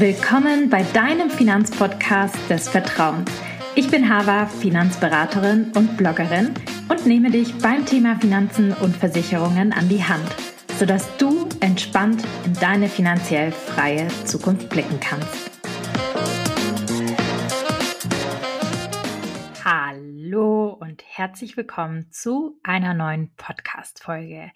[0.00, 3.30] Willkommen bei deinem Finanzpodcast des Vertrauens.
[3.74, 6.54] Ich bin Hava, Finanzberaterin und Bloggerin
[6.88, 10.24] und nehme dich beim Thema Finanzen und Versicherungen an die Hand,
[10.78, 15.50] sodass du entspannt in deine finanziell freie Zukunft blicken kannst.
[19.62, 24.50] Hallo und herzlich willkommen zu einer neuen Podcast-Folge.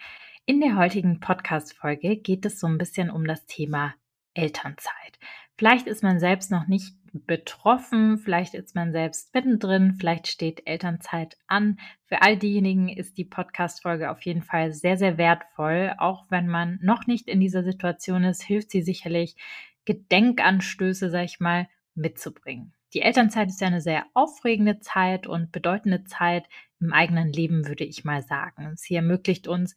[0.46, 3.92] In der heutigen Podcast-Folge geht es so ein bisschen um das Thema
[4.34, 5.18] Elternzeit.
[5.56, 11.36] Vielleicht ist man selbst noch nicht betroffen, vielleicht ist man selbst mittendrin, vielleicht steht Elternzeit
[11.46, 11.78] an.
[12.06, 15.94] Für all diejenigen ist die Podcast-Folge auf jeden Fall sehr, sehr wertvoll.
[15.98, 19.36] Auch wenn man noch nicht in dieser Situation ist, hilft sie sicherlich,
[19.84, 22.72] Gedenkanstöße, sag ich mal, mitzubringen.
[22.94, 26.48] Die Elternzeit ist ja eine sehr aufregende Zeit und bedeutende Zeit
[26.80, 28.76] im eigenen Leben, würde ich mal sagen.
[28.76, 29.74] Sie ermöglicht uns,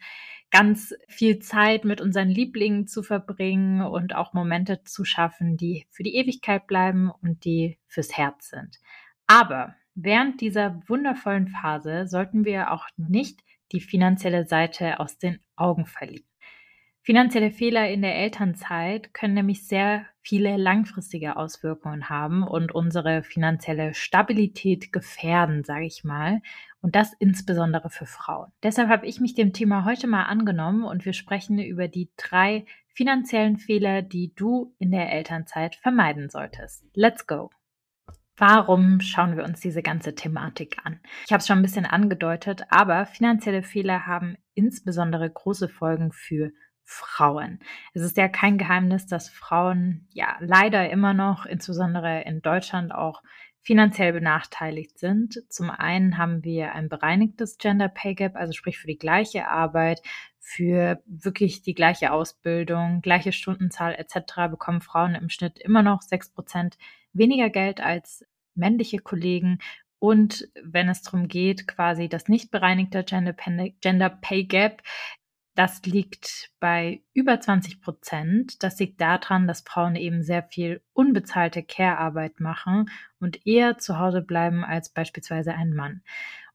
[0.51, 6.03] ganz viel Zeit mit unseren Lieblingen zu verbringen und auch Momente zu schaffen, die für
[6.03, 8.79] die Ewigkeit bleiben und die fürs Herz sind.
[9.27, 13.41] Aber während dieser wundervollen Phase sollten wir auch nicht
[13.73, 16.25] die finanzielle Seite aus den Augen verlieren.
[17.01, 23.93] Finanzielle Fehler in der Elternzeit können nämlich sehr viele langfristige Auswirkungen haben und unsere finanzielle
[23.93, 26.41] Stabilität gefährden, sage ich mal.
[26.81, 28.51] Und das insbesondere für Frauen.
[28.61, 32.65] Deshalb habe ich mich dem Thema heute mal angenommen und wir sprechen über die drei
[32.93, 36.83] finanziellen Fehler, die du in der Elternzeit vermeiden solltest.
[36.93, 37.49] Let's go!
[38.35, 40.99] Warum schauen wir uns diese ganze Thematik an?
[41.25, 46.51] Ich habe es schon ein bisschen angedeutet, aber finanzielle Fehler haben insbesondere große Folgen für
[46.89, 47.59] Frauen.
[47.93, 53.21] Es ist ja kein Geheimnis, dass Frauen ja leider immer noch, insbesondere in Deutschland, auch
[53.61, 55.43] finanziell benachteiligt sind.
[55.49, 60.01] Zum einen haben wir ein bereinigtes Gender Pay Gap, also sprich für die gleiche Arbeit,
[60.39, 64.49] für wirklich die gleiche Ausbildung, gleiche Stundenzahl etc.
[64.49, 66.77] bekommen Frauen im Schnitt immer noch sechs Prozent
[67.11, 69.59] weniger Geld als männliche Kollegen.
[69.99, 74.83] Und wenn es darum geht, quasi das nicht bereinigte Gender Pay Gap
[75.57, 78.61] das liegt bei über 20 Prozent.
[78.61, 84.21] Das liegt daran, dass Frauen eben sehr viel unbezahlte Care-Arbeit machen und eher zu Hause
[84.21, 86.03] bleiben als beispielsweise ein Mann.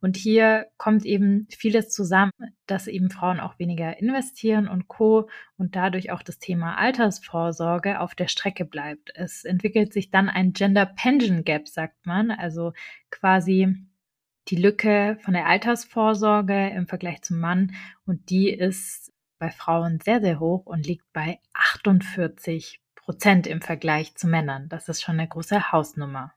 [0.00, 2.30] Und hier kommt eben vieles zusammen,
[2.66, 5.28] dass eben Frauen auch weniger investieren und co.
[5.58, 9.10] und dadurch auch das Thema Altersvorsorge auf der Strecke bleibt.
[9.16, 12.72] Es entwickelt sich dann ein Gender Pension Gap, sagt man, also
[13.10, 13.84] quasi
[14.48, 17.74] die Lücke von der Altersvorsorge im Vergleich zum Mann
[18.06, 24.14] und die ist bei Frauen sehr, sehr hoch und liegt bei 48 Prozent im Vergleich
[24.14, 24.68] zu Männern.
[24.68, 26.32] Das ist schon eine große Hausnummer.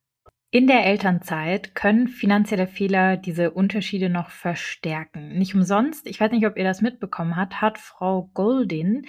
[0.51, 5.37] In der Elternzeit können finanzielle Fehler diese Unterschiede noch verstärken.
[5.37, 9.05] Nicht umsonst, ich weiß nicht, ob ihr das mitbekommen habt, hat Frau Goldin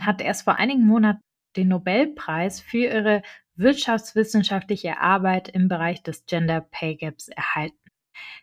[0.00, 1.20] hat erst vor einigen Monaten
[1.56, 3.22] den Nobelpreis für ihre
[3.56, 7.78] wirtschaftswissenschaftliche Arbeit im Bereich des Gender Pay Gaps erhalten.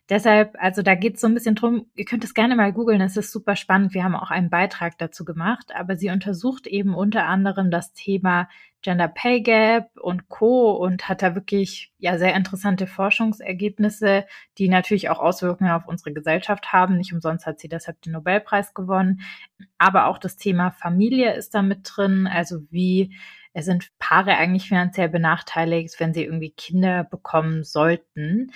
[0.09, 3.01] Deshalb, also da geht es so ein bisschen drum, ihr könnt es gerne mal googeln,
[3.01, 3.93] es ist super spannend.
[3.93, 8.47] Wir haben auch einen Beitrag dazu gemacht, aber sie untersucht eben unter anderem das Thema
[8.81, 10.71] Gender Pay Gap und Co.
[10.71, 14.25] und hat da wirklich ja sehr interessante Forschungsergebnisse,
[14.57, 16.97] die natürlich auch Auswirkungen auf unsere Gesellschaft haben.
[16.97, 19.21] Nicht umsonst hat sie deshalb den Nobelpreis gewonnen.
[19.77, 23.15] Aber auch das Thema Familie ist da mit drin, also wie
[23.53, 28.51] es sind Paare eigentlich finanziell benachteiligt, wenn sie irgendwie Kinder bekommen sollten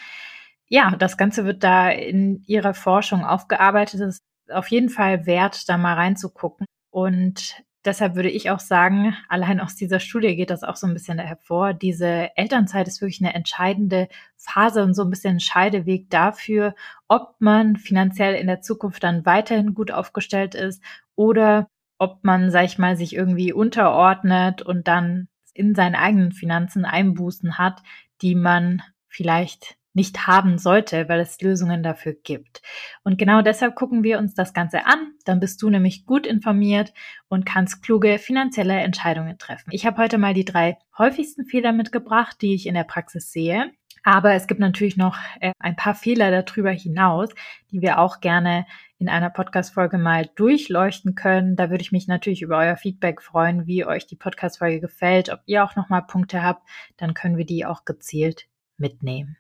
[0.68, 4.02] ja, das Ganze wird da in ihrer Forschung aufgearbeitet.
[4.02, 6.66] Es ist auf jeden Fall wert, da mal reinzugucken.
[6.90, 10.94] Und deshalb würde ich auch sagen, allein aus dieser Studie geht das auch so ein
[10.94, 11.74] bisschen hervor.
[11.74, 16.76] Diese Elternzeit ist wirklich eine entscheidende Phase und so ein bisschen ein Scheideweg dafür,
[17.08, 20.82] ob man finanziell in der Zukunft dann weiterhin gut aufgestellt ist
[21.16, 21.68] oder
[21.98, 27.58] ob man, sag ich mal, sich irgendwie unterordnet und dann in seinen eigenen Finanzen Einbußen
[27.58, 27.82] hat,
[28.22, 32.62] die man vielleicht nicht haben sollte, weil es Lösungen dafür gibt.
[33.04, 35.14] Und genau deshalb gucken wir uns das Ganze an.
[35.24, 36.94] Dann bist du nämlich gut informiert
[37.30, 39.72] und kannst kluge finanzielle Entscheidungen treffen.
[39.72, 43.72] Ich habe heute mal die drei häufigsten Fehler mitgebracht, die ich in der Praxis sehe.
[44.04, 47.30] Aber es gibt natürlich noch äh, ein paar Fehler darüber hinaus,
[47.72, 48.68] die wir auch gerne
[49.00, 51.56] in einer Podcast-Folge mal durchleuchten können.
[51.56, 55.40] Da würde ich mich natürlich über euer Feedback freuen, wie euch die Podcast-Folge gefällt, ob
[55.48, 56.68] ihr auch nochmal Punkte habt,
[56.98, 59.38] dann können wir die auch gezielt mitnehmen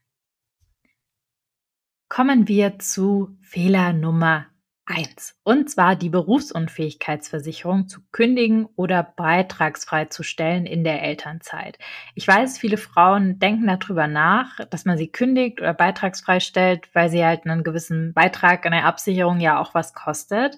[2.09, 4.47] kommen wir zu Fehler Nummer
[4.85, 5.35] eins.
[5.43, 11.79] Und zwar die Berufsunfähigkeitsversicherung zu kündigen oder beitragsfrei zu stellen in der Elternzeit.
[12.13, 17.09] Ich weiß, viele Frauen denken darüber nach, dass man sie kündigt oder beitragsfrei stellt, weil
[17.09, 20.57] sie halt einen gewissen Beitrag an der Absicherung ja auch was kostet.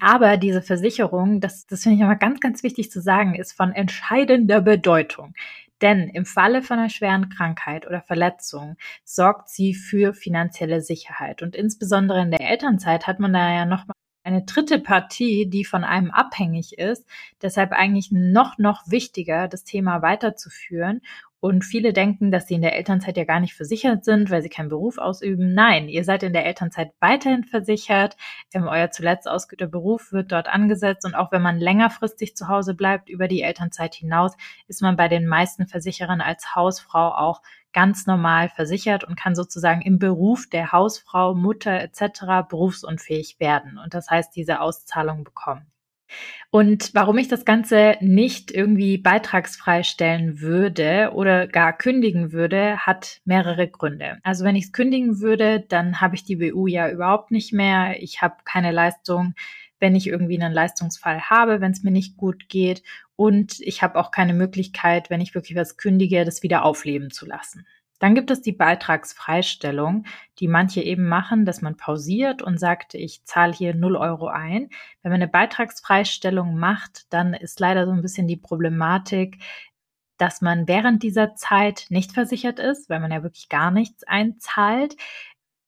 [0.00, 3.72] Aber diese Versicherung, das, das finde ich immer ganz, ganz wichtig zu sagen, ist von
[3.72, 5.34] entscheidender Bedeutung.
[5.82, 11.42] Denn im Falle von einer schweren Krankheit oder Verletzung sorgt sie für finanzielle Sicherheit.
[11.42, 15.82] Und insbesondere in der Elternzeit hat man da ja nochmal eine dritte Partie, die von
[15.82, 17.06] einem abhängig ist.
[17.42, 21.00] Deshalb eigentlich noch, noch wichtiger, das Thema weiterzuführen
[21.40, 24.50] und viele denken, dass sie in der Elternzeit ja gar nicht versichert sind, weil sie
[24.50, 25.54] keinen Beruf ausüben.
[25.54, 28.18] Nein, ihr seid in der Elternzeit weiterhin versichert.
[28.54, 31.06] Euer zuletzt ausgeübter Beruf wird dort angesetzt.
[31.06, 34.36] Und auch wenn man längerfristig zu Hause bleibt, über die Elternzeit hinaus,
[34.68, 37.40] ist man bei den meisten Versicherern als Hausfrau auch
[37.72, 42.48] ganz normal versichert und kann sozusagen im Beruf der Hausfrau, Mutter etc.
[42.48, 45.70] berufsunfähig werden und das heißt diese Auszahlung bekommen.
[46.50, 53.20] Und warum ich das Ganze nicht irgendwie beitragsfrei stellen würde oder gar kündigen würde, hat
[53.24, 54.18] mehrere Gründe.
[54.22, 58.02] Also wenn ich es kündigen würde, dann habe ich die BU ja überhaupt nicht mehr.
[58.02, 59.34] Ich habe keine Leistung,
[59.78, 62.82] wenn ich irgendwie einen Leistungsfall habe, wenn es mir nicht gut geht.
[63.16, 67.26] Und ich habe auch keine Möglichkeit, wenn ich wirklich was kündige, das wieder aufleben zu
[67.26, 67.66] lassen.
[68.00, 70.06] Dann gibt es die Beitragsfreistellung,
[70.40, 74.70] die manche eben machen, dass man pausiert und sagt, ich zahle hier 0 Euro ein.
[75.02, 79.38] Wenn man eine Beitragsfreistellung macht, dann ist leider so ein bisschen die Problematik,
[80.16, 84.96] dass man während dieser Zeit nicht versichert ist, weil man ja wirklich gar nichts einzahlt.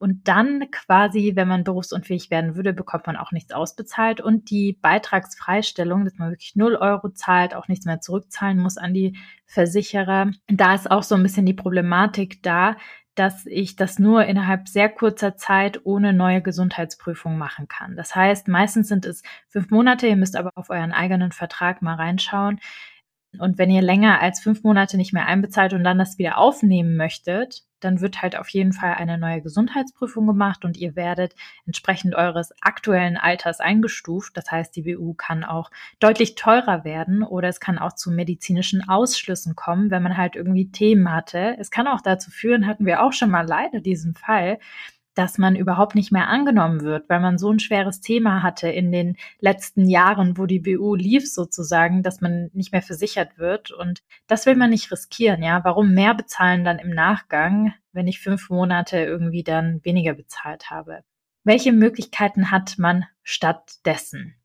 [0.02, 4.20] Und dann quasi, wenn man berufsunfähig werden würde, bekommt man auch nichts ausbezahlt.
[4.20, 8.94] Und die Beitragsfreistellung, dass man wirklich 0 Euro zahlt, auch nichts mehr zurückzahlen muss an
[8.94, 9.16] die
[9.46, 10.32] Versicherer.
[10.48, 12.76] Da ist auch so ein bisschen die Problematik da,
[13.14, 17.94] dass ich das nur innerhalb sehr kurzer Zeit ohne neue Gesundheitsprüfung machen kann.
[17.94, 21.94] Das heißt, meistens sind es fünf Monate, ihr müsst aber auf euren eigenen Vertrag mal
[21.94, 22.58] reinschauen.
[23.38, 26.96] Und wenn ihr länger als fünf Monate nicht mehr einbezahlt und dann das wieder aufnehmen
[26.96, 31.34] möchtet, dann wird halt auf jeden Fall eine neue Gesundheitsprüfung gemacht und ihr werdet
[31.66, 34.36] entsprechend eures aktuellen Alters eingestuft.
[34.36, 38.88] Das heißt, die BU kann auch deutlich teurer werden oder es kann auch zu medizinischen
[38.88, 41.56] Ausschlüssen kommen, wenn man halt irgendwie Themen hatte.
[41.58, 44.58] Es kann auch dazu führen, hatten wir auch schon mal leider diesen Fall,
[45.14, 48.92] dass man überhaupt nicht mehr angenommen wird, weil man so ein schweres Thema hatte in
[48.92, 53.70] den letzten Jahren, wo die BU lief sozusagen, dass man nicht mehr versichert wird.
[53.70, 55.62] Und das will man nicht riskieren, ja.
[55.64, 61.02] Warum mehr bezahlen dann im Nachgang, wenn ich fünf Monate irgendwie dann weniger bezahlt habe?
[61.44, 64.36] Welche Möglichkeiten hat man stattdessen?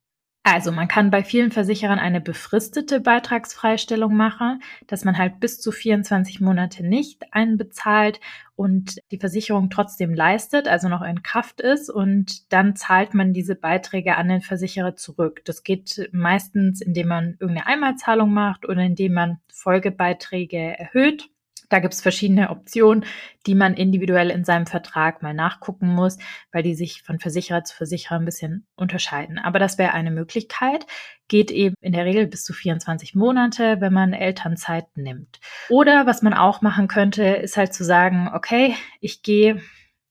[0.49, 5.73] Also man kann bei vielen Versicherern eine befristete Beitragsfreistellung machen, dass man halt bis zu
[5.73, 8.21] 24 Monate nicht einbezahlt
[8.55, 13.55] und die Versicherung trotzdem leistet, also noch in Kraft ist und dann zahlt man diese
[13.55, 15.41] Beiträge an den Versicherer zurück.
[15.43, 21.29] Das geht meistens, indem man irgendeine Einmalzahlung macht oder indem man Folgebeiträge erhöht.
[21.69, 23.05] Da gibt es verschiedene Optionen,
[23.45, 26.17] die man individuell in seinem Vertrag mal nachgucken muss,
[26.51, 29.37] weil die sich von Versicherer zu Versicherer ein bisschen unterscheiden.
[29.37, 30.85] Aber das wäre eine Möglichkeit,
[31.27, 35.39] geht eben in der Regel bis zu 24 Monate, wenn man Elternzeit nimmt.
[35.69, 39.61] Oder was man auch machen könnte, ist halt zu sagen, okay, ich gehe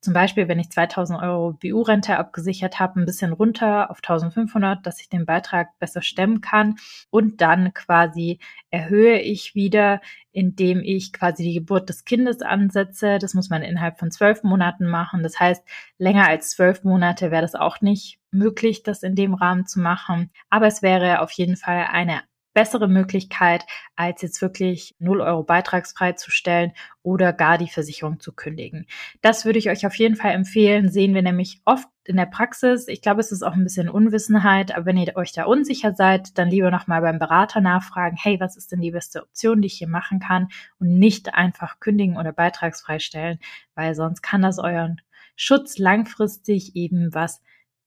[0.06, 5.00] zum Beispiel, wenn ich 2000 Euro BU-Rente abgesichert habe, ein bisschen runter auf 1500, dass
[5.00, 6.76] ich den Beitrag besser stemmen kann.
[7.10, 8.38] Und dann quasi
[8.70, 10.00] erhöhe ich wieder,
[10.30, 13.18] indem ich quasi die Geburt des Kindes ansetze.
[13.18, 15.24] Das muss man innerhalb von zwölf Monaten machen.
[15.24, 15.64] Das heißt,
[15.98, 20.30] länger als zwölf Monate wäre das auch nicht möglich, das in dem Rahmen zu machen.
[20.50, 22.20] Aber es wäre auf jeden Fall eine
[22.56, 26.72] bessere Möglichkeit, als jetzt wirklich 0 Euro beitragsfrei zu stellen
[27.02, 28.86] oder gar die Versicherung zu kündigen.
[29.20, 30.88] Das würde ich euch auf jeden Fall empfehlen.
[30.88, 32.88] Sehen wir nämlich oft in der Praxis.
[32.88, 36.38] Ich glaube, es ist auch ein bisschen Unwissenheit, aber wenn ihr euch da unsicher seid,
[36.38, 39.76] dann lieber nochmal beim Berater nachfragen, hey, was ist denn die beste Option, die ich
[39.76, 40.48] hier machen kann
[40.78, 43.38] und nicht einfach kündigen oder beitragsfrei stellen,
[43.74, 45.02] weil sonst kann das euren
[45.36, 47.42] Schutz langfristig eben was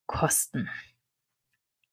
[0.06, 0.70] kosten.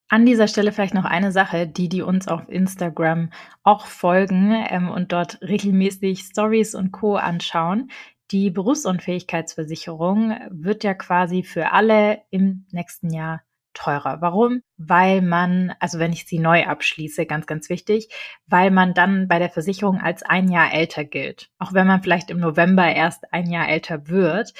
[0.09, 3.31] An dieser Stelle vielleicht noch eine Sache, die, die uns auf Instagram
[3.65, 7.17] auch folgen ähm, und dort regelmäßig Stories und Co.
[7.17, 7.91] anschauen.
[8.31, 13.43] Die Berufsunfähigkeitsversicherung wird ja quasi für alle im nächsten Jahr
[13.75, 14.21] teurer.
[14.21, 14.63] Warum?
[14.77, 18.09] Weil man, also wenn ich sie neu abschließe, ganz, ganz wichtig,
[18.47, 21.51] weil man dann bei der Versicherung als ein Jahr älter gilt.
[21.59, 24.55] Auch wenn man vielleicht im November erst ein Jahr älter wird,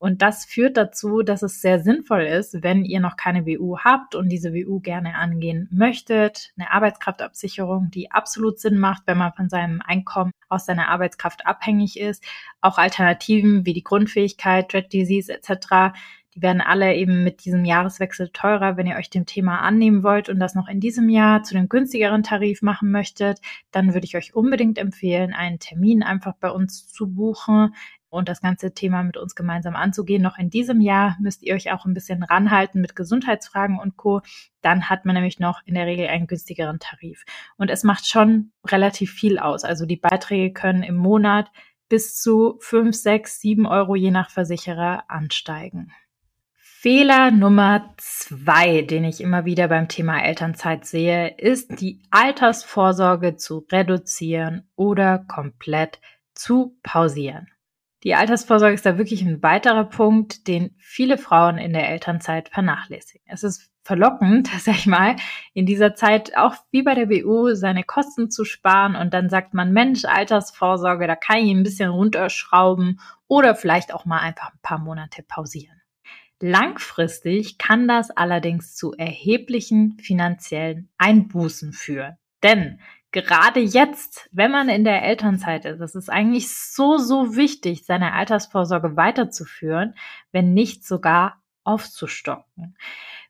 [0.00, 4.14] und das führt dazu, dass es sehr sinnvoll ist, wenn ihr noch keine WU habt
[4.14, 9.50] und diese WU gerne angehen möchtet, eine Arbeitskraftabsicherung, die absolut Sinn macht, wenn man von
[9.50, 12.24] seinem Einkommen aus seiner Arbeitskraft abhängig ist.
[12.62, 15.92] Auch Alternativen wie die Grundfähigkeit, Dread Disease etc.
[16.34, 18.78] Die werden alle eben mit diesem Jahreswechsel teurer.
[18.78, 21.68] Wenn ihr euch dem Thema annehmen wollt und das noch in diesem Jahr zu dem
[21.68, 23.40] günstigeren Tarif machen möchtet,
[23.70, 27.74] dann würde ich euch unbedingt empfehlen, einen Termin einfach bei uns zu buchen.
[28.10, 30.22] Und das ganze Thema mit uns gemeinsam anzugehen.
[30.22, 34.20] Noch in diesem Jahr müsst ihr euch auch ein bisschen ranhalten mit Gesundheitsfragen und Co.
[34.60, 37.24] Dann hat man nämlich noch in der Regel einen günstigeren Tarif.
[37.56, 39.64] Und es macht schon relativ viel aus.
[39.64, 41.50] Also die Beiträge können im Monat
[41.88, 45.92] bis zu 5, 6, 7 Euro je nach Versicherer ansteigen.
[46.82, 53.66] Fehler Nummer zwei, den ich immer wieder beim Thema Elternzeit sehe, ist die Altersvorsorge zu
[53.70, 56.00] reduzieren oder komplett
[56.32, 57.48] zu pausieren.
[58.02, 63.26] Die Altersvorsorge ist da wirklich ein weiterer Punkt, den viele Frauen in der Elternzeit vernachlässigen.
[63.26, 65.16] Es ist verlockend, sag ich mal,
[65.52, 69.52] in dieser Zeit auch wie bei der BU seine Kosten zu sparen und dann sagt
[69.52, 74.60] man, Mensch, Altersvorsorge, da kann ich ein bisschen runterschrauben oder vielleicht auch mal einfach ein
[74.62, 75.80] paar Monate pausieren.
[76.42, 82.16] Langfristig kann das allerdings zu erheblichen finanziellen Einbußen führen.
[82.42, 82.80] Denn
[83.12, 88.12] gerade jetzt, wenn man in der Elternzeit ist, es ist eigentlich so, so wichtig, seine
[88.12, 89.94] Altersvorsorge weiterzuführen,
[90.32, 92.76] wenn nicht sogar aufzustocken.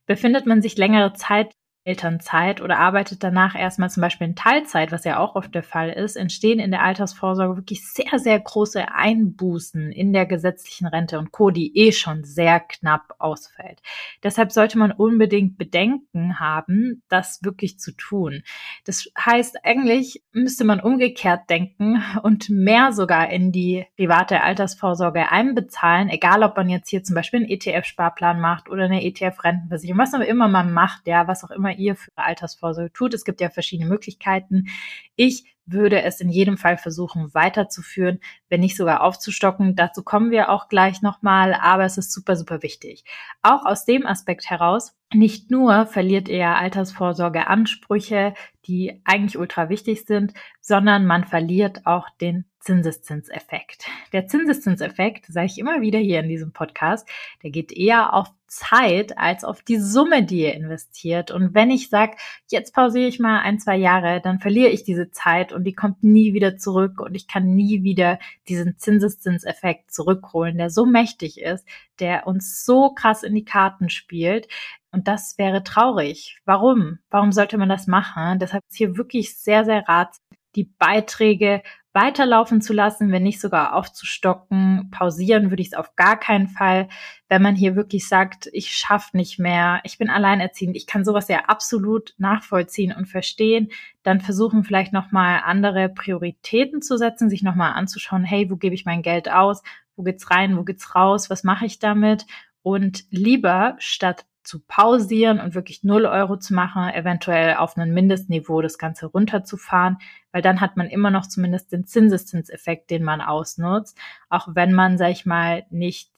[0.07, 5.05] Befindet man sich längere Zeit Elternzeit oder arbeitet danach erstmal zum Beispiel in Teilzeit, was
[5.05, 9.91] ja auch oft der Fall ist, entstehen in der Altersvorsorge wirklich sehr, sehr große Einbußen
[9.91, 13.81] in der gesetzlichen Rente und Co., die eh schon sehr knapp ausfällt.
[14.23, 18.43] Deshalb sollte man unbedingt Bedenken haben, das wirklich zu tun.
[18.85, 26.11] Das heißt, eigentlich müsste man umgekehrt denken und mehr sogar in die private Altersvorsorge einbezahlen,
[26.11, 30.21] egal ob man jetzt hier zum Beispiel einen ETF-Sparplan macht oder eine ETF-Rentenversicherung, was auch
[30.21, 33.15] immer man macht, ja, was auch immer immer ihr für Altersvorsorge tut.
[33.15, 34.69] Es gibt ja verschiedene Möglichkeiten.
[35.17, 39.77] Ich würde es in jedem Fall versuchen weiterzuführen, wenn nicht sogar aufzustocken.
[39.77, 43.05] Dazu kommen wir auch gleich nochmal, aber es ist super, super wichtig.
[43.43, 48.35] Auch aus dem Aspekt heraus, nicht nur verliert ihr Altersvorsorge Ansprüche,
[48.67, 53.87] die eigentlich ultra wichtig sind, sondern man verliert auch den Zinseszinseffekt.
[54.13, 57.09] Der Zinseszinseffekt, sage ich immer wieder hier in diesem Podcast,
[57.43, 61.31] der geht eher auf Zeit als auf die Summe, die ihr investiert.
[61.31, 62.17] Und wenn ich sage,
[62.51, 66.03] jetzt pausiere ich mal ein, zwei Jahre, dann verliere ich diese Zeit und die kommt
[66.03, 71.65] nie wieder zurück und ich kann nie wieder diesen Zinseszinseffekt zurückholen, der so mächtig ist,
[72.01, 74.49] der uns so krass in die Karten spielt.
[74.91, 76.41] Und das wäre traurig.
[76.45, 76.99] Warum?
[77.09, 78.41] Warum sollte man das machen?
[78.41, 80.25] Deshalb ist hier wirklich sehr, sehr ratsam,
[80.57, 81.63] die Beiträge
[81.93, 84.91] weiterlaufen zu lassen, wenn nicht sogar aufzustocken.
[84.91, 86.89] Pausieren würde ich es auf gar keinen Fall.
[87.29, 91.29] Wenn man hier wirklich sagt, ich schaffe nicht mehr, ich bin alleinerziehend, ich kann sowas
[91.29, 93.71] ja absolut nachvollziehen und verstehen,
[94.03, 98.85] dann versuchen vielleicht nochmal andere Prioritäten zu setzen, sich nochmal anzuschauen, hey, wo gebe ich
[98.85, 99.63] mein Geld aus?
[99.97, 100.57] Wo geht's rein?
[100.57, 101.29] Wo geht's raus?
[101.29, 102.27] Was mache ich damit?
[102.63, 108.63] Und lieber statt zu pausieren und wirklich null Euro zu machen, eventuell auf ein Mindestniveau
[108.63, 109.99] das Ganze runterzufahren,
[110.33, 114.99] weil dann hat man immer noch zumindest den Zinseszinseffekt, den man ausnutzt, auch wenn man,
[114.99, 116.11] sag ich mal, nicht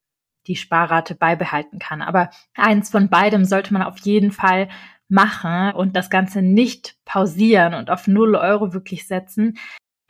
[0.46, 2.02] die Sparrate beibehalten kann.
[2.02, 4.68] Aber eins von beidem sollte man auf jeden Fall
[5.08, 9.58] machen und das Ganze nicht pausieren und auf null Euro wirklich setzen,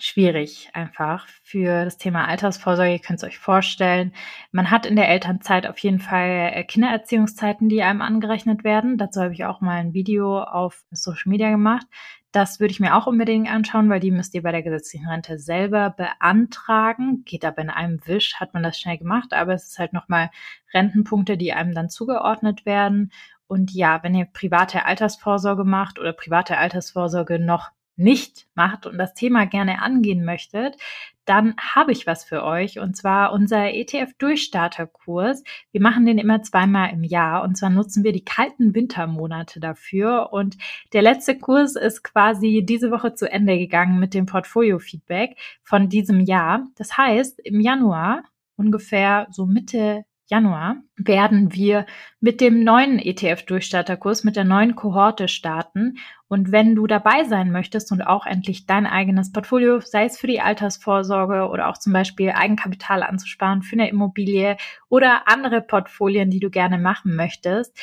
[0.02, 2.92] schwierig einfach für das Thema Altersvorsorge.
[2.92, 4.12] Ihr könnt es euch vorstellen.
[4.50, 8.98] Man hat in der Elternzeit auf jeden Fall äh, Kindererziehungszeiten, die einem angerechnet werden.
[8.98, 11.86] Dazu habe ich auch mal ein Video auf Social Media gemacht.
[12.32, 15.38] Das würde ich mir auch unbedingt anschauen, weil die müsst ihr bei der gesetzlichen Rente
[15.38, 17.22] selber beantragen.
[17.24, 20.30] Geht aber in einem Wisch, hat man das schnell gemacht, aber es ist halt nochmal
[20.74, 23.12] Rentenpunkte, die einem dann zugeordnet werden.
[23.46, 29.14] Und ja, wenn ihr private Altersvorsorge macht oder private Altersvorsorge noch nicht macht und das
[29.14, 30.76] Thema gerne angehen möchtet,
[31.24, 35.44] dann habe ich was für euch und zwar unser ETF-Durchstarterkurs.
[35.70, 40.32] Wir machen den immer zweimal im Jahr und zwar nutzen wir die kalten Wintermonate dafür
[40.32, 40.56] und
[40.92, 46.20] der letzte Kurs ist quasi diese Woche zu Ende gegangen mit dem Portfolio-Feedback von diesem
[46.20, 46.66] Jahr.
[46.76, 48.24] Das heißt, im Januar
[48.56, 51.84] ungefähr so Mitte Januar werden wir
[52.20, 55.98] mit dem neuen ETF-Durchstarterkurs, mit der neuen Kohorte starten.
[56.32, 60.26] Und wenn du dabei sein möchtest und auch endlich dein eigenes Portfolio, sei es für
[60.26, 64.56] die Altersvorsorge oder auch zum Beispiel Eigenkapital anzusparen für eine Immobilie
[64.88, 67.78] oder andere Portfolien, die du gerne machen möchtest,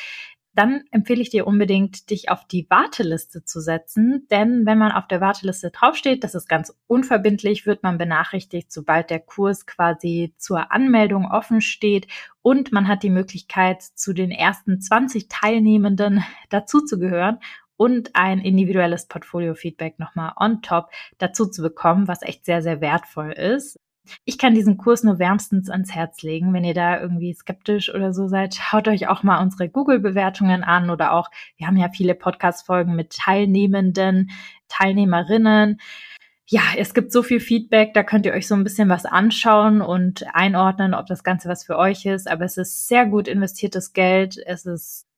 [0.56, 4.25] dann empfehle ich dir unbedingt, dich auf die Warteliste zu setzen.
[4.32, 9.12] Denn wenn man auf der Warteliste draufsteht, das ist ganz unverbindlich, wird man benachrichtigt, sobald
[9.12, 12.08] der Kurs quasi zur Anmeldung offen steht.
[12.41, 17.38] Und man hat die Möglichkeit, zu den ersten 20 Teilnehmenden dazuzugehören
[17.80, 23.32] und ein individuelles Portfolio-Feedback nochmal on top dazu zu bekommen, was echt sehr, sehr wertvoll
[23.32, 23.80] ist.
[24.26, 26.54] Ich kann diesen Kurs nur wärmstens ans Herz legen.
[26.54, 30.90] Wenn ihr da irgendwie skeptisch oder so seid, schaut euch auch mal unsere Google-Bewertungen an
[30.90, 34.30] oder auch, wir haben ja viele Podcast-Folgen mit Teilnehmenden,
[34.68, 35.80] Teilnehmerinnen.
[36.48, 39.82] ja, es gibt so viel Feedback, da könnt ihr euch so ein bisschen was anschauen
[39.82, 42.30] und einordnen, ob das Ganze was für euch ist.
[42.30, 44.38] Aber es ist sehr gut investiertes Geld.
[44.46, 45.09] Es ist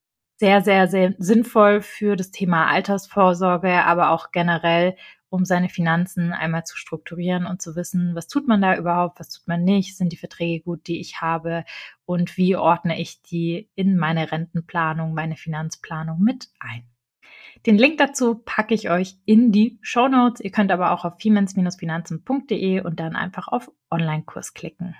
[0.41, 4.95] sehr, sehr, sehr sinnvoll für das Thema Altersvorsorge, aber auch generell,
[5.29, 9.29] um seine Finanzen einmal zu strukturieren und zu wissen, was tut man da überhaupt, was
[9.29, 11.63] tut man nicht, sind die Verträge gut, die ich habe
[12.05, 16.85] und wie ordne ich die in meine Rentenplanung, meine Finanzplanung mit ein.
[17.67, 20.41] Den Link dazu packe ich euch in die Show Notes.
[20.41, 24.95] Ihr könnt aber auch auf fiemens-finanzen.de und dann einfach auf Online-Kurs klicken.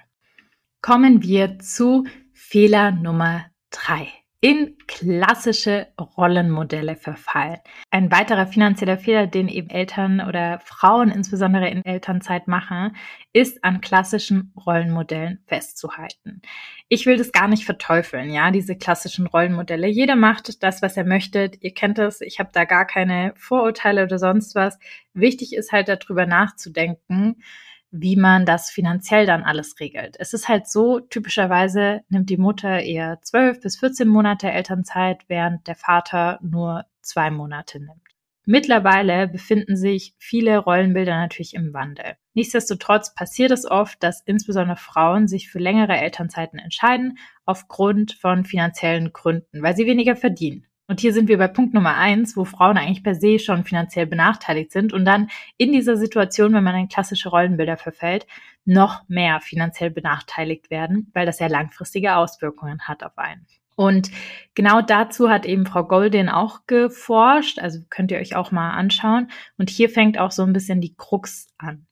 [0.84, 7.60] Kommen wir zu Fehler Nummer drei in klassische Rollenmodelle verfallen.
[7.92, 12.96] Ein weiterer finanzieller Fehler, den eben Eltern oder Frauen insbesondere in Elternzeit machen,
[13.34, 16.42] ist an klassischen Rollenmodellen festzuhalten.
[16.90, 19.88] Ich will das gar nicht verteufeln, ja, diese klassischen Rollenmodelle.
[19.88, 21.52] Jeder macht das, was er möchte.
[21.60, 22.20] Ihr kennt das.
[22.22, 24.80] Ich habe da gar keine Vorurteile oder sonst was.
[25.14, 27.44] Wichtig ist halt darüber nachzudenken,
[27.92, 30.16] wie man das finanziell dann alles regelt.
[30.20, 35.68] Es ist halt so, typischerweise nimmt die Mutter eher 12 bis 14 Monate Elternzeit, während
[35.68, 38.02] der Vater nur zwei Monate nimmt.
[38.46, 42.16] Mittlerweile befinden sich viele Rollenbilder natürlich im Wandel.
[42.34, 49.14] Nichtsdestotrotz passiert es oft, dass insbesondere Frauen sich für längere Elternzeiten entscheiden, aufgrund von finanziellen
[49.14, 50.66] Gründen, weil sie weniger verdienen.
[50.92, 54.06] Und hier sind wir bei Punkt Nummer eins, wo Frauen eigentlich per se schon finanziell
[54.06, 58.28] benachteiligt sind und dann in dieser Situation, wenn man in klassische Rollenbilder verfällt,
[58.66, 63.48] noch mehr finanziell benachteiligt werden, weil das ja langfristige Auswirkungen hat auf einen.
[63.78, 64.12] Und
[64.54, 69.32] genau dazu hat eben Frau Goldin auch geforscht, also könnt ihr euch auch mal anschauen.
[69.58, 71.88] Und hier fängt auch so ein bisschen die Krux an.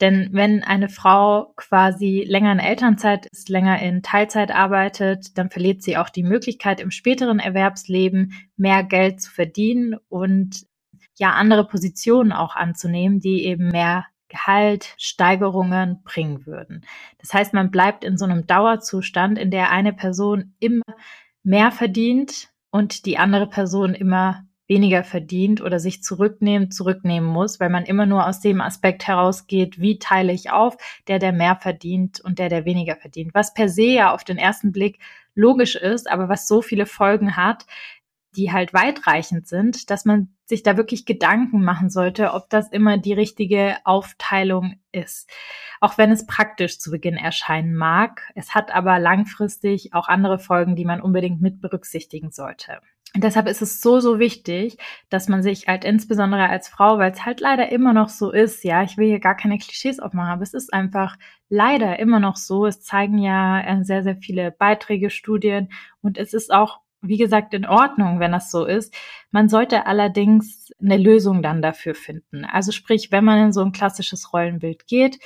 [0.00, 5.82] Denn wenn eine Frau quasi länger in Elternzeit ist, länger in Teilzeit arbeitet, dann verliert
[5.82, 10.64] sie auch die Möglichkeit, im späteren Erwerbsleben mehr Geld zu verdienen und
[11.18, 16.86] ja andere Positionen auch anzunehmen, die eben mehr Gehalt, Steigerungen bringen würden.
[17.18, 20.84] Das heißt, man bleibt in so einem Dauerzustand, in der eine Person immer
[21.42, 27.70] mehr verdient und die andere Person immer weniger verdient oder sich zurücknehmen, zurücknehmen muss, weil
[27.70, 30.76] man immer nur aus dem Aspekt herausgeht, wie teile ich auf,
[31.08, 33.34] der, der mehr verdient und der, der weniger verdient.
[33.34, 35.00] Was per se ja auf den ersten Blick
[35.34, 37.66] logisch ist, aber was so viele Folgen hat,
[38.36, 42.96] die halt weitreichend sind, dass man sich da wirklich Gedanken machen sollte, ob das immer
[42.96, 45.28] die richtige Aufteilung ist.
[45.80, 50.76] Auch wenn es praktisch zu Beginn erscheinen mag, es hat aber langfristig auch andere Folgen,
[50.76, 52.80] die man unbedingt mit berücksichtigen sollte.
[53.16, 57.24] Deshalb ist es so, so wichtig, dass man sich halt insbesondere als Frau, weil es
[57.24, 60.42] halt leider immer noch so ist, ja, ich will hier gar keine Klischees aufmachen, aber
[60.42, 61.16] es ist einfach
[61.48, 62.66] leider immer noch so.
[62.66, 67.52] Es zeigen ja äh, sehr, sehr viele Beiträge, Studien und es ist auch, wie gesagt,
[67.52, 68.94] in Ordnung, wenn das so ist.
[69.32, 72.44] Man sollte allerdings eine Lösung dann dafür finden.
[72.44, 75.18] Also sprich, wenn man in so ein klassisches Rollenbild geht,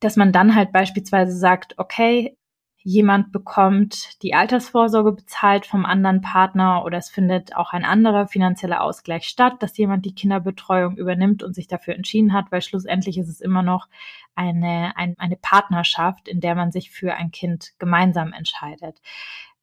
[0.00, 2.38] dass man dann halt beispielsweise sagt, okay,
[2.82, 8.82] jemand bekommt die Altersvorsorge bezahlt vom anderen Partner oder es findet auch ein anderer finanzieller
[8.82, 13.28] Ausgleich statt, dass jemand die Kinderbetreuung übernimmt und sich dafür entschieden hat, weil schlussendlich ist
[13.28, 13.88] es immer noch
[14.34, 19.00] eine, ein, eine Partnerschaft, in der man sich für ein Kind gemeinsam entscheidet.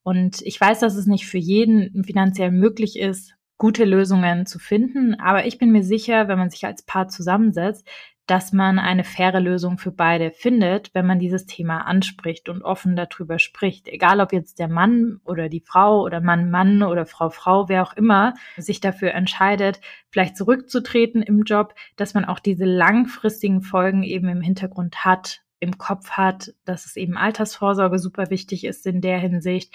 [0.03, 5.15] Und ich weiß, dass es nicht für jeden finanziell möglich ist, gute Lösungen zu finden,
[5.15, 7.87] aber ich bin mir sicher, wenn man sich als Paar zusammensetzt,
[8.27, 12.95] dass man eine faire Lösung für beide findet, wenn man dieses Thema anspricht und offen
[12.95, 13.87] darüber spricht.
[13.87, 17.83] Egal ob jetzt der Mann oder die Frau oder Mann, Mann oder Frau, Frau, wer
[17.83, 24.03] auch immer sich dafür entscheidet, vielleicht zurückzutreten im Job, dass man auch diese langfristigen Folgen
[24.03, 29.01] eben im Hintergrund hat im Kopf hat, dass es eben Altersvorsorge super wichtig ist in
[29.01, 29.73] der Hinsicht,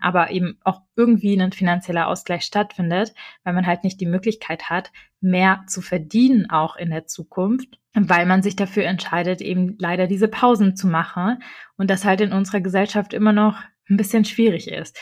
[0.00, 3.14] aber eben auch irgendwie ein finanzieller Ausgleich stattfindet,
[3.44, 8.26] weil man halt nicht die Möglichkeit hat, mehr zu verdienen auch in der Zukunft, weil
[8.26, 11.42] man sich dafür entscheidet, eben leider diese Pausen zu machen
[11.76, 14.98] und das halt in unserer Gesellschaft immer noch ein bisschen schwierig ist.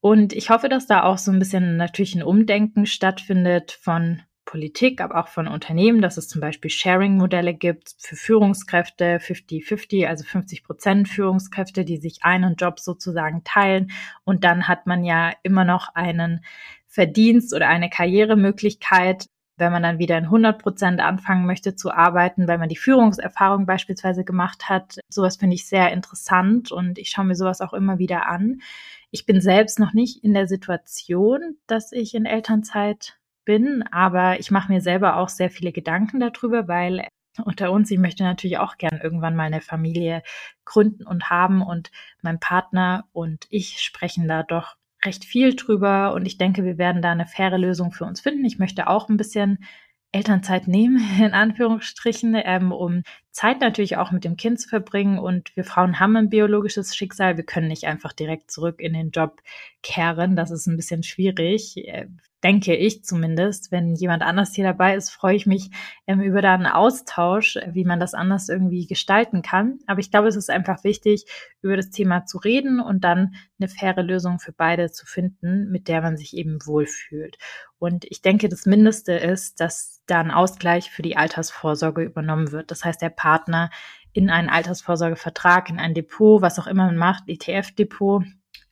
[0.00, 5.02] Und ich hoffe, dass da auch so ein bisschen natürlich ein Umdenken stattfindet von Politik,
[5.02, 10.64] aber auch von Unternehmen, dass es zum Beispiel Sharing-Modelle gibt für Führungskräfte, 50-50, also 50
[10.64, 13.90] Prozent Führungskräfte, die sich einen Job sozusagen teilen.
[14.24, 16.42] Und dann hat man ja immer noch einen
[16.86, 19.26] Verdienst oder eine Karrieremöglichkeit,
[19.58, 23.66] wenn man dann wieder in 100 Prozent anfangen möchte zu arbeiten, weil man die Führungserfahrung
[23.66, 24.98] beispielsweise gemacht hat.
[25.10, 28.62] Sowas finde ich sehr interessant und ich schaue mir sowas auch immer wieder an.
[29.10, 34.50] Ich bin selbst noch nicht in der Situation, dass ich in Elternzeit bin, aber ich
[34.50, 37.08] mache mir selber auch sehr viele Gedanken darüber, weil
[37.42, 40.22] unter uns, ich möchte natürlich auch gern irgendwann mal eine Familie
[40.66, 46.26] gründen und haben und mein Partner und ich sprechen da doch recht viel drüber und
[46.26, 48.44] ich denke, wir werden da eine faire Lösung für uns finden.
[48.44, 49.64] Ich möchte auch ein bisschen
[50.12, 55.18] Elternzeit nehmen, in Anführungsstrichen, ähm, um Zeit natürlich auch mit dem Kind zu verbringen.
[55.18, 57.38] Und wir Frauen haben ein biologisches Schicksal.
[57.38, 59.40] Wir können nicht einfach direkt zurück in den Job
[59.82, 60.36] kehren.
[60.36, 62.08] Das ist ein bisschen schwierig, äh,
[62.44, 63.72] denke ich zumindest.
[63.72, 65.70] Wenn jemand anders hier dabei ist, freue ich mich
[66.06, 69.78] ähm, über da einen Austausch, wie man das anders irgendwie gestalten kann.
[69.86, 71.24] Aber ich glaube, es ist einfach wichtig,
[71.62, 75.88] über das Thema zu reden und dann eine faire Lösung für beide zu finden, mit
[75.88, 77.38] der man sich eben wohlfühlt.
[77.78, 82.70] Und ich denke, das Mindeste ist, dass da ein Ausgleich für die Altersvorsorge übernommen wird.
[82.70, 83.70] Das heißt, der Partner
[84.12, 88.24] in einen Altersvorsorgevertrag, in ein Depot, was auch immer man macht, ETF-Depot,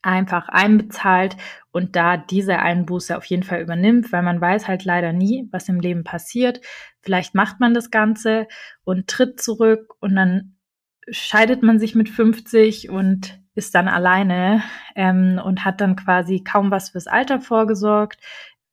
[0.07, 1.37] einfach einbezahlt
[1.73, 5.69] und da diese Einbuße auf jeden Fall übernimmt, weil man weiß halt leider nie, was
[5.69, 6.61] im Leben passiert.
[7.01, 8.47] Vielleicht macht man das Ganze
[8.85, 10.57] und tritt zurück und dann
[11.11, 14.62] scheidet man sich mit 50 und ist dann alleine
[14.95, 18.21] ähm, und hat dann quasi kaum was fürs Alter vorgesorgt,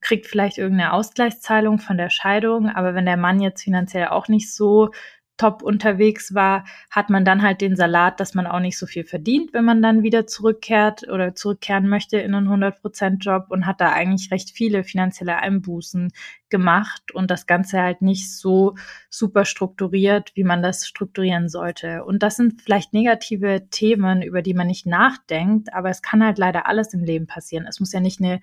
[0.01, 4.53] kriegt vielleicht irgendeine Ausgleichszahlung von der Scheidung, aber wenn der Mann jetzt finanziell auch nicht
[4.53, 4.91] so
[5.37, 9.03] top unterwegs war, hat man dann halt den Salat, dass man auch nicht so viel
[9.03, 13.91] verdient, wenn man dann wieder zurückkehrt oder zurückkehren möchte in einen 100%-Job und hat da
[13.91, 16.11] eigentlich recht viele finanzielle Einbußen
[16.49, 18.75] gemacht und das Ganze halt nicht so
[19.09, 22.05] super strukturiert, wie man das strukturieren sollte.
[22.05, 26.37] Und das sind vielleicht negative Themen, über die man nicht nachdenkt, aber es kann halt
[26.37, 27.65] leider alles im Leben passieren.
[27.67, 28.39] Es muss ja nicht eine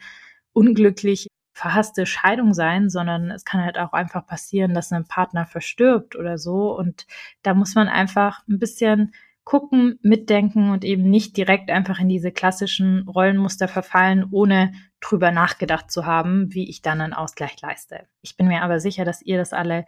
[0.53, 1.29] unglücklich
[1.61, 6.39] verhasste Scheidung sein, sondern es kann halt auch einfach passieren, dass ein Partner verstirbt oder
[6.39, 6.75] so.
[6.75, 7.07] Und
[7.43, 9.13] da muss man einfach ein bisschen
[9.45, 15.91] gucken, mitdenken und eben nicht direkt einfach in diese klassischen Rollenmuster verfallen, ohne drüber nachgedacht
[15.91, 18.07] zu haben, wie ich dann einen Ausgleich leiste.
[18.23, 19.85] Ich bin mir aber sicher, dass ihr das alle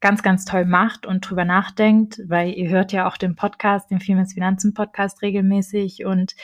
[0.00, 4.00] ganz, ganz toll macht und drüber nachdenkt, weil ihr hört ja auch den Podcast, den
[4.00, 6.34] Females Finanzen Podcast regelmäßig und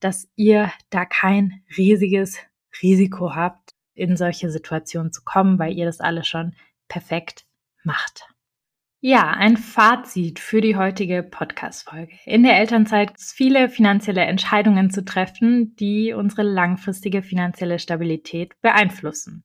[0.00, 2.38] dass ihr da kein riesiges
[2.82, 6.54] Risiko habt, in solche Situationen zu kommen, weil ihr das alles schon
[6.88, 7.44] perfekt
[7.82, 8.28] macht.
[9.00, 12.12] Ja, ein Fazit für die heutige Podcast-Folge.
[12.24, 18.60] In der Elternzeit gibt es viele finanzielle Entscheidungen zu treffen, die unsere langfristige finanzielle Stabilität
[18.62, 19.44] beeinflussen.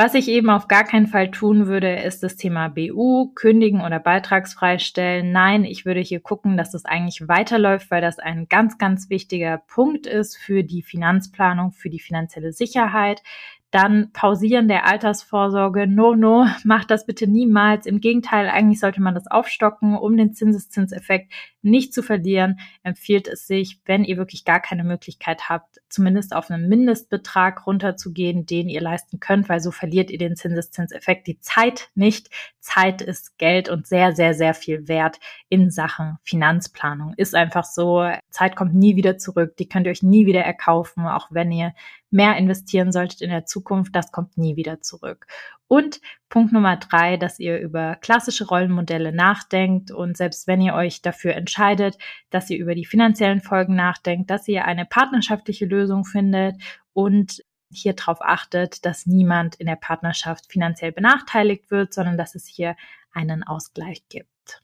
[0.00, 3.98] Was ich eben auf gar keinen Fall tun würde, ist das Thema BU, kündigen oder
[3.98, 5.32] beitragsfrei stellen.
[5.32, 9.58] Nein, ich würde hier gucken, dass das eigentlich weiterläuft, weil das ein ganz, ganz wichtiger
[9.66, 13.24] Punkt ist für die Finanzplanung, für die finanzielle Sicherheit
[13.70, 15.86] dann pausieren der Altersvorsorge.
[15.86, 17.84] No, no, macht das bitte niemals.
[17.86, 22.58] Im Gegenteil, eigentlich sollte man das aufstocken, um den Zinseszinseffekt nicht zu verlieren.
[22.82, 28.46] Empfiehlt es sich, wenn ihr wirklich gar keine Möglichkeit habt, zumindest auf einen Mindestbetrag runterzugehen,
[28.46, 31.26] den ihr leisten könnt, weil so verliert ihr den Zinseszinseffekt.
[31.26, 32.30] Die Zeit nicht.
[32.60, 37.12] Zeit ist Geld und sehr, sehr, sehr viel wert in Sachen Finanzplanung.
[37.16, 38.08] Ist einfach so.
[38.30, 39.56] Zeit kommt nie wieder zurück.
[39.58, 41.74] Die könnt ihr euch nie wieder erkaufen, auch wenn ihr
[42.10, 45.26] mehr investieren solltet in der Zukunft, das kommt nie wieder zurück.
[45.66, 51.02] Und Punkt Nummer drei, dass ihr über klassische Rollenmodelle nachdenkt und selbst wenn ihr euch
[51.02, 51.98] dafür entscheidet,
[52.30, 56.56] dass ihr über die finanziellen Folgen nachdenkt, dass ihr eine partnerschaftliche Lösung findet
[56.94, 62.46] und hier darauf achtet, dass niemand in der Partnerschaft finanziell benachteiligt wird, sondern dass es
[62.46, 62.76] hier
[63.12, 64.62] einen Ausgleich gibt.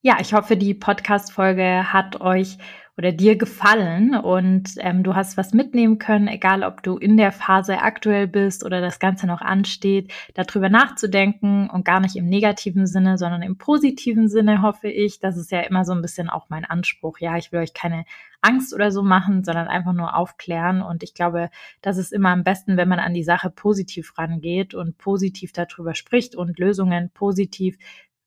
[0.00, 2.58] Ja, ich hoffe, die Podcast-Folge hat euch
[3.02, 7.32] oder dir gefallen und ähm, du hast was mitnehmen können, egal ob du in der
[7.32, 12.86] Phase aktuell bist oder das Ganze noch ansteht, darüber nachzudenken und gar nicht im negativen
[12.86, 15.18] Sinne, sondern im positiven Sinne hoffe ich.
[15.18, 17.18] Das ist ja immer so ein bisschen auch mein Anspruch.
[17.18, 18.04] Ja, ich will euch keine
[18.40, 20.80] Angst oder so machen, sondern einfach nur aufklären.
[20.80, 24.74] Und ich glaube, das ist immer am besten, wenn man an die Sache positiv rangeht
[24.74, 27.78] und positiv darüber spricht und Lösungen positiv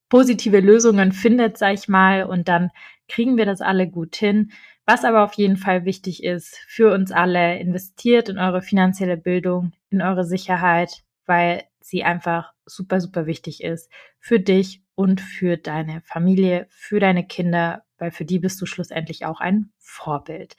[0.08, 2.70] positive Lösungen findet, sag ich mal, und dann
[3.08, 4.52] kriegen wir das alle gut hin.
[4.84, 9.72] Was aber auf jeden Fall wichtig ist für uns alle, investiert in eure finanzielle Bildung,
[9.90, 16.02] in eure Sicherheit, weil sie einfach super, super wichtig ist für dich und für deine
[16.02, 20.56] Familie, für deine Kinder, weil für die bist du schlussendlich auch ein Vorbild.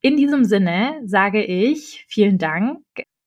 [0.00, 2.82] In diesem Sinne sage ich vielen Dank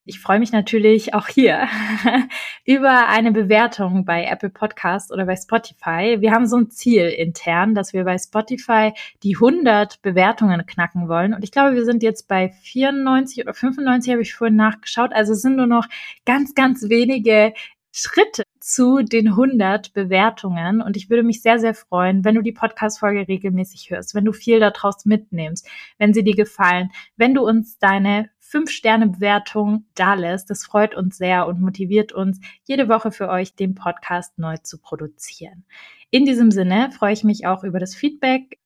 [0.06, 1.68] ich freue mich natürlich auch hier
[2.66, 6.18] über eine Bewertung bei Apple Podcast oder bei Spotify.
[6.20, 11.36] Wir haben so ein Ziel intern, dass wir bei Spotify die 100 Bewertungen knacken wollen.
[11.36, 15.14] Und ich glaube, wir sind jetzt bei 94 oder 95, habe ich vorhin nachgeschaut.
[15.14, 15.88] Also es sind nur noch
[16.26, 17.54] ganz, ganz wenige
[17.92, 20.82] Schritte zu den 100 Bewertungen.
[20.82, 24.32] Und ich würde mich sehr, sehr freuen, wenn du die Podcast-Folge regelmäßig hörst, wenn du
[24.32, 30.50] viel daraus mitnimmst, wenn sie dir gefallen, wenn du uns deine 5-Sterne-Bewertung da lässt.
[30.50, 34.78] Das freut uns sehr und motiviert uns, jede Woche für euch den Podcast neu zu
[34.80, 35.66] produzieren.
[36.10, 38.58] In diesem Sinne freue ich mich auch über das Feedback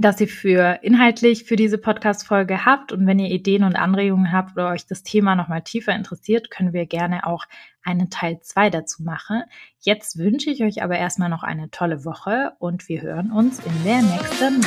[0.00, 2.90] dass ihr für inhaltlich für diese Podcast-Folge habt.
[2.90, 6.72] Und wenn ihr Ideen und Anregungen habt oder euch das Thema nochmal tiefer interessiert, können
[6.72, 7.44] wir gerne auch
[7.82, 9.42] einen Teil 2 dazu machen.
[9.78, 13.84] Jetzt wünsche ich euch aber erstmal noch eine tolle Woche und wir hören uns in
[13.84, 14.64] der nächsten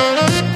[0.00, 0.55] Woche.